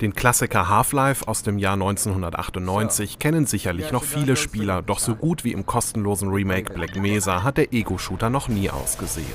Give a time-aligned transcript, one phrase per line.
[0.00, 5.44] Den Klassiker Half-Life aus dem Jahr 1998 kennen sicherlich noch viele Spieler, doch so gut
[5.44, 9.26] wie im kostenlosen Remake Black Mesa hat der Ego-Shooter noch nie ausgesehen.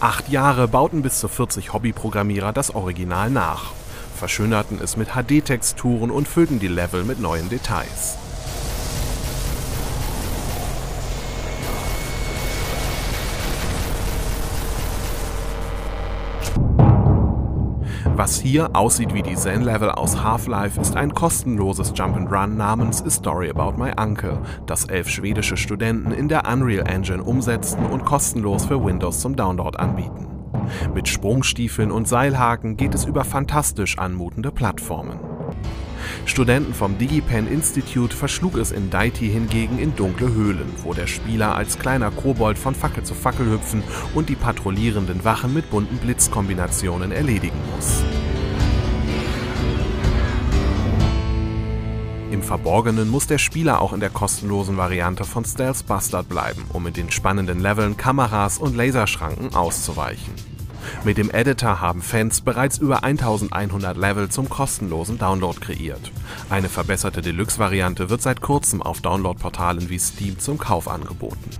[0.00, 3.72] Acht Jahre bauten bis zu 40 Hobbyprogrammierer das Original nach,
[4.16, 8.18] verschönerten es mit HD-Texturen und füllten die Level mit neuen Details.
[18.18, 23.48] Was hier aussieht wie die Zen-Level aus Half-Life, ist ein kostenloses Jump'n'Run namens A Story
[23.48, 28.84] About My Uncle, das elf schwedische Studenten in der Unreal Engine umsetzten und kostenlos für
[28.84, 30.26] Windows zum Download anbieten.
[30.92, 35.20] Mit Sprungstiefeln und Seilhaken geht es über fantastisch anmutende Plattformen.
[36.26, 41.54] Studenten vom DigiPen Institute verschlug es in Daiti hingegen in dunkle Höhlen, wo der Spieler
[41.54, 43.82] als kleiner Kobold von Fackel zu Fackel hüpfen
[44.14, 48.02] und die patrouillierenden Wachen mit bunten Blitzkombinationen erledigen muss.
[52.30, 56.86] Im Verborgenen muss der Spieler auch in der kostenlosen Variante von Stealth Bastard bleiben, um
[56.86, 60.57] in den spannenden Leveln Kameras und Laserschranken auszuweichen.
[61.04, 66.12] Mit dem Editor haben Fans bereits über 1100 Level zum kostenlosen Download kreiert.
[66.50, 71.50] Eine verbesserte Deluxe-Variante wird seit kurzem auf Downloadportalen wie Steam zum Kauf angeboten.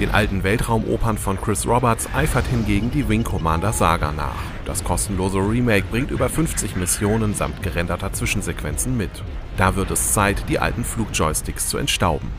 [0.00, 4.42] Den alten Weltraumopern von Chris Roberts eifert hingegen die Wing Commander Saga nach.
[4.64, 9.10] Das kostenlose Remake bringt über 50 Missionen samt gerenderter Zwischensequenzen mit.
[9.58, 12.30] Da wird es Zeit, die alten Flugjoysticks zu entstauben.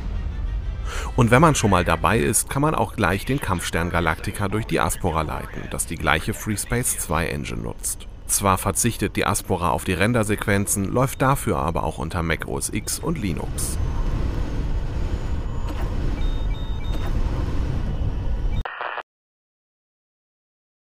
[1.15, 4.65] Und wenn man schon mal dabei ist, kann man auch gleich den Kampfstern Galactica durch
[4.65, 8.07] die Aspora leiten, das die gleiche FreeSpace 2 Engine nutzt.
[8.27, 12.99] Zwar verzichtet die Aspora auf die Rendersequenzen, läuft dafür aber auch unter Mac OS X
[12.99, 13.77] und Linux.